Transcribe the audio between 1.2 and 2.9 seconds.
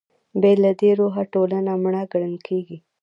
ټولنه مړه ګڼل کېږي.